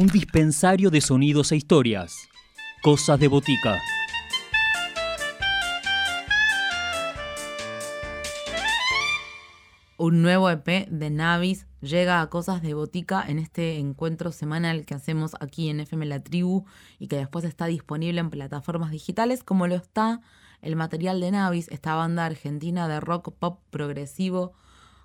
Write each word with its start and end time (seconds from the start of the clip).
Un 0.00 0.06
dispensario 0.06 0.88
de 0.88 1.02
sonidos 1.02 1.52
e 1.52 1.56
historias. 1.56 2.14
Cosas 2.82 3.20
de 3.20 3.28
botica. 3.28 3.78
Un 9.98 10.22
nuevo 10.22 10.48
EP 10.48 10.88
de 10.88 11.10
Navis 11.10 11.66
llega 11.82 12.22
a 12.22 12.30
Cosas 12.30 12.62
de 12.62 12.72
Botica 12.72 13.22
en 13.28 13.38
este 13.38 13.76
encuentro 13.76 14.32
semanal 14.32 14.86
que 14.86 14.94
hacemos 14.94 15.36
aquí 15.38 15.68
en 15.68 15.80
FM 15.80 16.06
La 16.06 16.20
Tribu 16.20 16.64
y 16.98 17.08
que 17.08 17.16
después 17.16 17.44
está 17.44 17.66
disponible 17.66 18.20
en 18.20 18.30
plataformas 18.30 18.92
digitales, 18.92 19.44
como 19.44 19.66
lo 19.66 19.74
está 19.74 20.22
el 20.62 20.76
material 20.76 21.20
de 21.20 21.30
Navis, 21.30 21.68
esta 21.68 21.94
banda 21.94 22.24
argentina 22.24 22.88
de 22.88 23.00
rock 23.00 23.34
pop 23.38 23.60
progresivo 23.68 24.54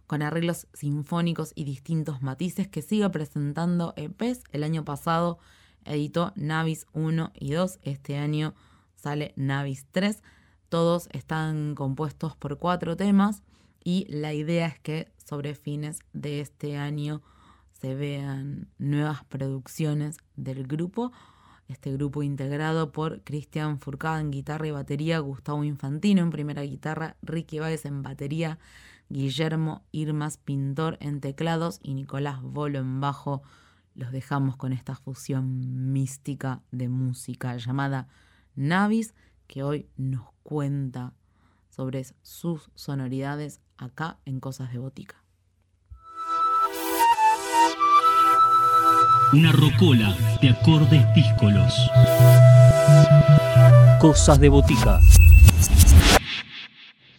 con 0.07 0.21
arreglos 0.21 0.67
sinfónicos 0.73 1.51
y 1.55 1.63
distintos 1.63 2.21
matices 2.21 2.67
que 2.67 2.81
sigue 2.81 3.09
presentando 3.09 3.93
EPs. 3.95 4.43
El 4.51 4.63
año 4.63 4.85
pasado 4.85 5.39
editó 5.83 6.33
Navis 6.35 6.87
1 6.93 7.31
y 7.35 7.51
2, 7.51 7.79
este 7.83 8.17
año 8.17 8.53
sale 8.95 9.33
Navis 9.35 9.85
3. 9.91 10.21
Todos 10.69 11.09
están 11.11 11.75
compuestos 11.75 12.35
por 12.35 12.57
cuatro 12.57 12.97
temas 12.97 13.43
y 13.83 14.05
la 14.09 14.33
idea 14.33 14.67
es 14.67 14.79
que 14.79 15.11
sobre 15.23 15.55
fines 15.55 15.99
de 16.13 16.41
este 16.41 16.77
año 16.77 17.21
se 17.79 17.93
vean 17.93 18.67
nuevas 18.77 19.23
producciones 19.25 20.17
del 20.35 20.65
grupo. 20.65 21.11
Este 21.67 21.91
grupo 21.91 22.23
integrado 22.23 22.91
por 22.91 23.21
Cristian 23.23 23.79
Furcada 23.79 24.19
en 24.19 24.31
guitarra 24.31 24.67
y 24.67 24.71
batería, 24.71 25.19
Gustavo 25.19 25.63
Infantino 25.63 26.21
en 26.21 26.29
primera 26.29 26.61
guitarra, 26.61 27.15
Ricky 27.21 27.59
Báez 27.59 27.85
en 27.85 28.03
batería, 28.03 28.59
Guillermo 29.09 29.83
Irmas 29.91 30.37
Pintor 30.37 30.97
en 30.99 31.21
teclados 31.21 31.79
y 31.83 31.93
Nicolás 31.93 32.41
Bolo 32.41 32.79
en 32.79 32.99
bajo. 33.01 33.43
Los 33.93 34.11
dejamos 34.11 34.57
con 34.57 34.73
esta 34.73 34.95
fusión 34.95 35.91
mística 35.93 36.61
de 36.71 36.89
música 36.89 37.55
llamada 37.57 38.07
Navis, 38.55 39.13
que 39.47 39.63
hoy 39.63 39.87
nos 39.97 40.29
cuenta 40.43 41.13
sobre 41.69 42.05
sus 42.21 42.71
sonoridades 42.75 43.61
acá 43.77 44.17
en 44.25 44.39
Cosas 44.39 44.71
de 44.71 44.79
Botica. 44.79 45.23
Una 49.33 49.51
rocola 49.51 50.15
de 50.41 50.49
acordes 50.49 51.03
díscolos. 51.13 51.73
Cosas 53.99 54.39
de 54.39 54.49
Botica. 54.49 55.01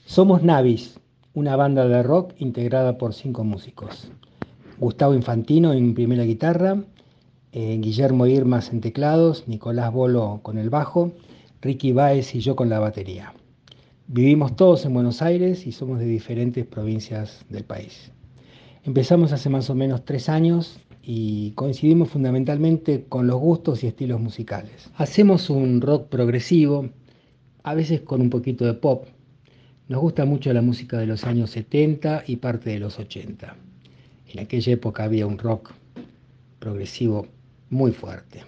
Somos 0.07 0.43
Navis, 0.43 0.99
una 1.37 1.55
banda 1.55 1.87
de 1.87 2.03
rock 2.03 2.33
integrada 2.39 2.97
por 2.97 3.13
cinco 3.13 3.45
músicos. 3.45 4.11
Gustavo 4.79 5.13
Infantino 5.13 5.75
en 5.75 5.93
primera 5.93 6.25
guitarra, 6.25 6.83
eh, 7.53 7.77
Guillermo 7.79 8.27
Irmas 8.27 8.73
en 8.73 8.81
teclados, 8.81 9.47
Nicolás 9.47 9.93
Bolo 9.93 10.41
con 10.43 10.57
el 10.57 10.71
bajo, 10.71 11.13
Ricky 11.61 11.93
Baez 11.93 12.35
y 12.35 12.41
yo 12.41 12.57
con 12.57 12.71
la 12.71 12.79
batería. 12.79 13.35
Vivimos 14.07 14.57
todos 14.57 14.87
en 14.87 14.95
Buenos 14.95 15.21
Aires 15.21 15.67
y 15.67 15.73
somos 15.73 15.99
de 15.99 16.07
diferentes 16.07 16.65
provincias 16.65 17.45
del 17.51 17.65
país. 17.65 18.11
Empezamos 18.85 19.31
hace 19.33 19.51
más 19.51 19.69
o 19.69 19.75
menos 19.75 20.07
tres 20.07 20.31
años 20.31 20.81
y 21.03 21.51
coincidimos 21.51 22.09
fundamentalmente 22.09 23.05
con 23.11 23.27
los 23.27 23.39
gustos 23.39 23.85
y 23.85 23.89
estilos 23.89 24.23
musicales. 24.23 24.89
Hacemos 24.97 25.51
un 25.51 25.83
rock 25.83 26.09
progresivo, 26.09 26.89
a 27.63 27.75
veces 27.75 28.01
con 28.01 28.23
un 28.23 28.31
poquito 28.31 28.65
de 28.65 28.73
pop. 28.73 29.05
Nos 29.89 30.01
gusta 30.01 30.25
mucho 30.25 30.53
la 30.53 30.63
música 30.63 30.99
de 30.99 31.07
los 31.07 31.25
años 31.25 31.51
70 31.51 32.25
y 32.27 32.37
parte 32.37 32.71
de 32.71 32.81
los 32.81 32.99
80. 32.99 33.57
En 34.29 34.41
aquella 34.41 34.73
época 34.73 35.05
había 35.05 35.27
un 35.27 35.39
rock 35.39 35.73
progresivo 36.59 37.29
muy 37.71 37.93
fuerte. 37.93 38.43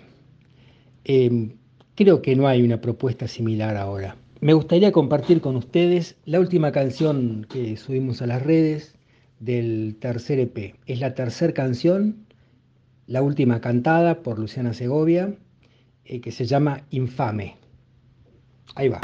Em, 1.05 1.53
creo 1.95 2.23
que 2.23 2.35
no 2.35 2.49
hay 2.49 2.63
una 2.63 2.81
propuesta 2.81 3.29
similar 3.29 3.77
ahora. 3.77 4.17
Me 4.41 4.53
gustaría 4.53 4.91
compartir 4.91 5.41
con 5.41 5.55
ustedes 5.55 6.17
la 6.25 6.41
última 6.41 6.73
canción 6.73 7.47
que 7.49 7.77
subimos 7.77 8.21
a 8.21 8.27
las 8.27 8.43
redes 8.43 8.97
del 9.39 9.97
tercer 10.01 10.41
EP. 10.41 10.75
Es 10.87 10.99
la 10.99 11.15
tercera 11.15 11.53
canción, 11.53 12.27
la 13.07 13.23
última 13.23 13.61
cantada 13.61 14.23
por 14.23 14.41
Luciana 14.41 14.75
Segovia, 14.75 15.35
eh, 16.05 16.21
que 16.21 16.33
se 16.33 16.47
llama 16.47 16.83
Infame. 16.91 17.57
Ahí 18.75 18.89
va. 18.89 19.01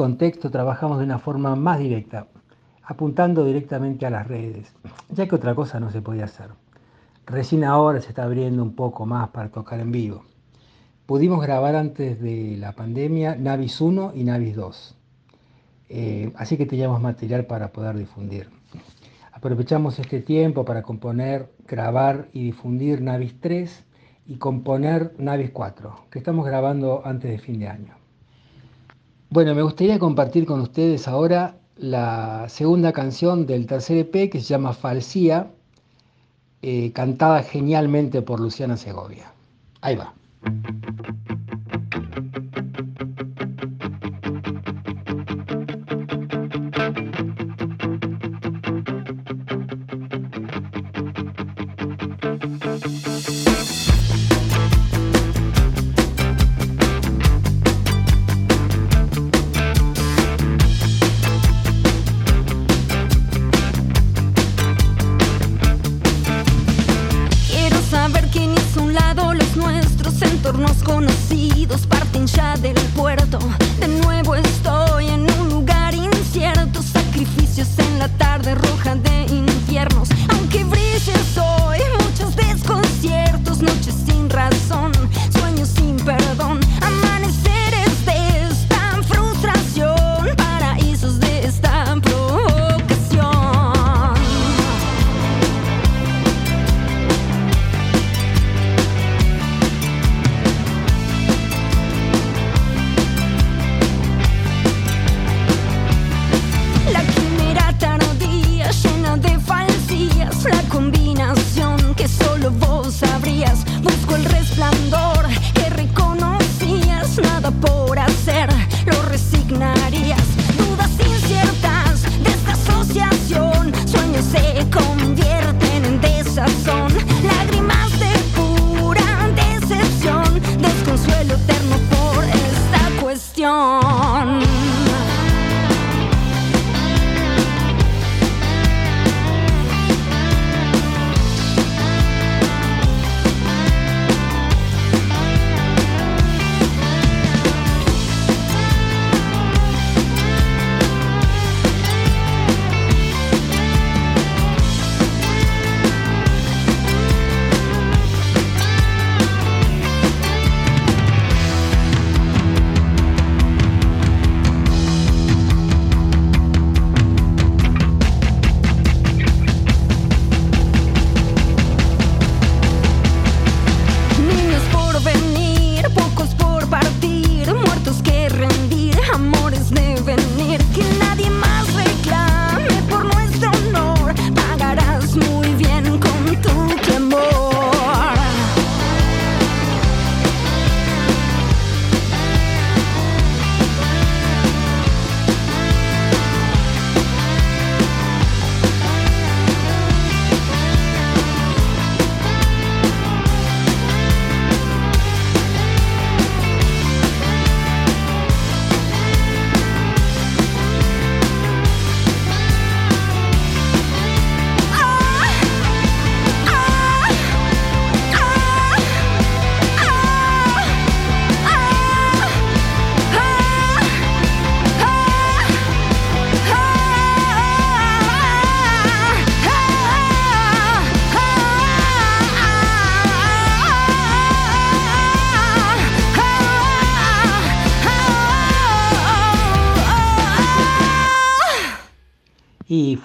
Contexto 0.00 0.50
trabajamos 0.50 0.96
de 0.96 1.04
una 1.04 1.18
forma 1.18 1.54
más 1.56 1.78
directa, 1.78 2.26
apuntando 2.82 3.44
directamente 3.44 4.06
a 4.06 4.10
las 4.10 4.26
redes, 4.26 4.72
ya 5.10 5.26
que 5.28 5.34
otra 5.34 5.54
cosa 5.54 5.78
no 5.78 5.90
se 5.90 6.00
podía 6.00 6.24
hacer. 6.24 6.48
Recién 7.26 7.64
ahora 7.64 8.00
se 8.00 8.08
está 8.08 8.22
abriendo 8.22 8.62
un 8.62 8.74
poco 8.74 9.04
más 9.04 9.28
para 9.28 9.50
tocar 9.50 9.78
en 9.78 9.92
vivo. 9.92 10.24
Pudimos 11.04 11.42
grabar 11.42 11.76
antes 11.76 12.18
de 12.18 12.56
la 12.56 12.72
pandemia 12.72 13.36
Navis 13.36 13.78
1 13.78 14.12
y 14.14 14.24
Navis 14.24 14.56
2, 14.56 14.96
eh, 15.90 16.32
así 16.34 16.56
que 16.56 16.64
teníamos 16.64 17.02
material 17.02 17.44
para 17.44 17.70
poder 17.70 17.94
difundir. 17.94 18.48
Aprovechamos 19.32 19.98
este 19.98 20.22
tiempo 20.22 20.64
para 20.64 20.82
componer, 20.82 21.52
grabar 21.68 22.30
y 22.32 22.44
difundir 22.44 23.02
Navis 23.02 23.38
3 23.38 23.84
y 24.28 24.38
componer 24.38 25.12
Navis 25.18 25.50
4, 25.50 26.06
que 26.10 26.20
estamos 26.20 26.46
grabando 26.46 27.02
antes 27.04 27.30
de 27.30 27.38
fin 27.38 27.58
de 27.58 27.68
año. 27.68 27.99
Bueno, 29.32 29.54
me 29.54 29.62
gustaría 29.62 30.00
compartir 30.00 30.44
con 30.44 30.60
ustedes 30.60 31.06
ahora 31.06 31.54
la 31.76 32.48
segunda 32.48 32.92
canción 32.92 33.46
del 33.46 33.68
tercer 33.68 33.98
EP 33.98 34.28
que 34.28 34.40
se 34.40 34.46
llama 34.46 34.72
Falsía, 34.72 35.52
eh, 36.62 36.90
cantada 36.92 37.44
genialmente 37.44 38.22
por 38.22 38.40
Luciana 38.40 38.76
Segovia. 38.76 39.32
Ahí 39.82 39.94
va. 39.94 40.14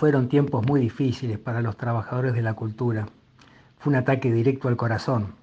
Fueron 0.06 0.30
tiempos 0.30 0.64
muy 0.64 0.82
difíciles 0.82 1.40
para 1.40 1.64
los 1.64 1.78
trabajadores 1.78 2.36
de 2.36 2.44
la 2.44 2.54
cultura. 2.54 3.08
Fue 3.80 3.90
un 3.90 3.96
ataque 3.96 4.32
directo 4.32 4.68
al 4.68 4.78
corazón. 4.78 5.34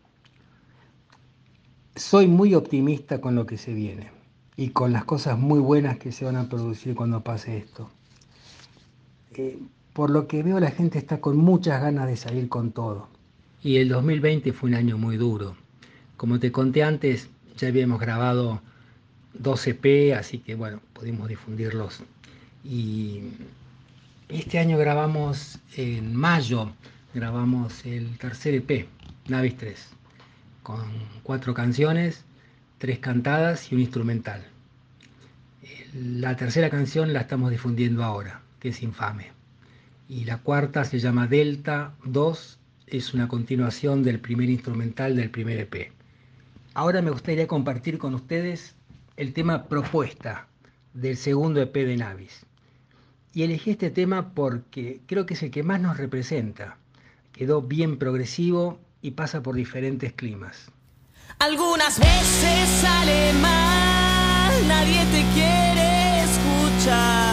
Soy 1.96 2.28
muy 2.28 2.54
optimista 2.54 3.20
con 3.20 3.34
lo 3.34 3.44
que 3.44 3.58
se 3.58 3.74
viene 3.74 4.12
y 4.56 4.68
con 4.68 4.92
las 4.92 5.04
cosas 5.04 5.36
muy 5.36 5.58
buenas 5.58 5.98
que 5.98 6.12
se 6.12 6.24
van 6.24 6.36
a 6.36 6.48
producir 6.48 6.94
cuando 6.94 7.24
pase 7.24 7.56
esto. 7.58 7.90
Eh, 9.34 9.58
por 9.94 10.10
lo 10.10 10.28
que 10.28 10.44
veo 10.44 10.60
la 10.60 10.70
gente 10.70 10.96
está 10.96 11.20
con 11.20 11.38
muchas 11.38 11.82
ganas 11.82 12.06
de 12.06 12.16
salir 12.16 12.48
con 12.48 12.70
todo. 12.70 13.08
Y 13.64 13.78
el 13.78 13.88
2020 13.88 14.52
fue 14.52 14.70
un 14.70 14.76
año 14.76 14.96
muy 14.96 15.16
duro. 15.16 15.56
Como 16.16 16.38
te 16.38 16.52
conté 16.52 16.84
antes, 16.84 17.28
ya 17.56 17.66
habíamos 17.66 17.98
grabado 17.98 18.62
12 19.34 19.70
EP, 19.70 20.16
así 20.16 20.38
que 20.38 20.54
bueno, 20.54 20.78
pudimos 20.92 21.26
difundirlos. 21.26 22.04
Y 22.62 23.22
este 24.32 24.58
año 24.58 24.78
grabamos 24.78 25.58
en 25.76 26.16
mayo, 26.16 26.72
grabamos 27.12 27.84
el 27.84 28.16
tercer 28.16 28.54
EP, 28.54 28.88
Navis 29.28 29.58
3, 29.58 29.88
con 30.62 30.84
cuatro 31.22 31.52
canciones, 31.52 32.24
tres 32.78 32.98
cantadas 32.98 33.70
y 33.70 33.74
un 33.74 33.82
instrumental. 33.82 34.42
La 35.92 36.34
tercera 36.36 36.70
canción 36.70 37.12
la 37.12 37.20
estamos 37.20 37.50
difundiendo 37.50 38.02
ahora, 38.02 38.40
que 38.58 38.70
es 38.70 38.82
Infame. 38.82 39.32
Y 40.08 40.24
la 40.24 40.38
cuarta 40.38 40.84
se 40.84 40.98
llama 40.98 41.26
Delta 41.26 41.94
2, 42.04 42.58
es 42.86 43.12
una 43.12 43.28
continuación 43.28 44.02
del 44.02 44.18
primer 44.18 44.48
instrumental 44.48 45.14
del 45.14 45.30
primer 45.30 45.58
EP. 45.58 45.92
Ahora 46.72 47.02
me 47.02 47.10
gustaría 47.10 47.46
compartir 47.46 47.98
con 47.98 48.14
ustedes 48.14 48.76
el 49.18 49.34
tema 49.34 49.64
Propuesta, 49.64 50.46
del 50.94 51.18
segundo 51.18 51.60
EP 51.60 51.74
de 51.74 51.96
Navis. 51.98 52.46
Y 53.34 53.42
elegí 53.44 53.70
este 53.70 53.90
tema 53.90 54.34
porque 54.34 55.00
creo 55.06 55.26
que 55.26 55.34
es 55.34 55.42
el 55.42 55.50
que 55.50 55.62
más 55.62 55.80
nos 55.80 55.96
representa. 55.96 56.76
Quedó 57.32 57.62
bien 57.62 57.98
progresivo 57.98 58.78
y 59.00 59.12
pasa 59.12 59.42
por 59.42 59.54
diferentes 59.54 60.12
climas. 60.12 60.70
Algunas 61.38 61.98
veces 61.98 62.68
sale 62.80 63.32
mal, 63.40 64.68
nadie 64.68 65.00
te 65.06 65.24
quiere 65.34 66.24
escuchar. 66.24 67.31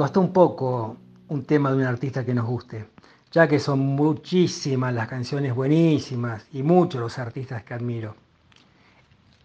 Costó 0.00 0.22
un 0.22 0.32
poco 0.32 0.96
un 1.28 1.44
tema 1.44 1.70
de 1.70 1.76
un 1.76 1.82
artista 1.82 2.24
que 2.24 2.32
nos 2.32 2.46
guste. 2.46 2.86
ya 3.30 3.46
que 3.46 3.58
son 3.58 3.80
muchísimas 3.80 4.94
las 4.94 5.06
canciones 5.06 5.54
buenísimas 5.54 6.46
y 6.54 6.62
muchos 6.62 7.02
los 7.02 7.18
artistas 7.18 7.64
que 7.64 7.74
admiro. 7.74 8.16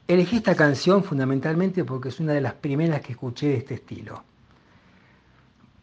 Elegí 0.08 0.38
esta 0.38 0.56
canción 0.56 1.04
fundamentalmente 1.04 1.84
porque 1.84 2.08
es 2.08 2.22
una 2.22 2.32
de 2.32 2.40
las 2.40 2.54
primeras 2.54 3.02
que 3.02 3.12
escuché 3.12 3.48
de 3.50 3.58
este 3.58 3.74
estilo. 3.74 4.24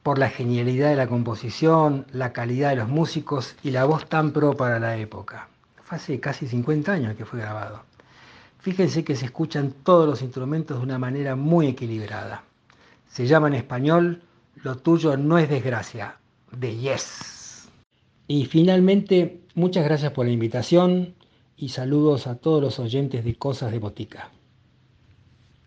Por 0.02 0.18
la 0.18 0.30
genialidad 0.30 0.88
de 0.88 0.96
la 0.96 1.06
composición, 1.06 2.06
la 2.10 2.32
calidad 2.32 2.70
de 2.70 2.76
los 2.76 2.88
músicos 2.88 3.54
y 3.62 3.72
la 3.72 3.84
voz 3.84 4.08
tan 4.08 4.32
pro 4.32 4.56
para 4.56 4.80
la 4.80 4.96
época. 4.96 5.48
Fue 5.84 5.98
hace 5.98 6.18
casi 6.18 6.46
50 6.48 6.90
años 6.90 7.14
que 7.14 7.26
fue 7.26 7.40
grabado. 7.40 7.82
Fíjense 8.60 9.04
que 9.04 9.16
se 9.16 9.26
escuchan 9.26 9.74
todos 9.84 10.08
los 10.08 10.22
instrumentos 10.22 10.78
de 10.78 10.82
una 10.82 10.98
manera 10.98 11.36
muy 11.36 11.66
equilibrada. 11.66 12.44
Se 13.10 13.26
llama 13.26 13.48
en 13.48 13.54
español 13.54 14.22
Lo 14.62 14.76
tuyo 14.76 15.16
no 15.16 15.38
es 15.38 15.48
desgracia, 15.48 16.18
de 16.52 16.76
Yes. 16.76 17.68
Y 18.28 18.46
finalmente, 18.46 19.40
muchas 19.54 19.84
gracias 19.84 20.12
por 20.12 20.26
la 20.26 20.32
invitación 20.32 21.14
y 21.56 21.70
saludos 21.70 22.26
a 22.26 22.36
todos 22.36 22.62
los 22.62 22.78
oyentes 22.78 23.24
de 23.24 23.34
Cosas 23.34 23.72
de 23.72 23.78
Botica. 23.80 24.30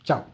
Chao. 0.03 0.25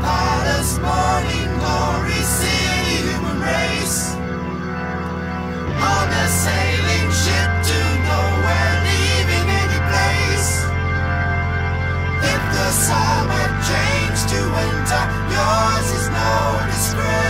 spotless 0.00 0.78
morning 0.78 1.50
glory, 1.60 2.22
city, 2.38 2.96
human 3.04 3.38
race. 3.40 4.14
On 5.76 6.08
a 6.08 6.26
sailing 6.44 7.08
ship 7.22 7.50
to 7.68 7.80
nowhere, 8.08 8.74
leaving 8.88 9.46
any 9.62 9.80
place. 9.90 10.50
If 12.32 12.42
the 12.56 12.68
summer 12.86 13.46
changed 13.68 14.26
to 14.32 14.40
winter, 14.56 15.04
yours 15.34 15.88
is 15.98 16.08
no 16.08 16.32
disgrace. 16.72 17.29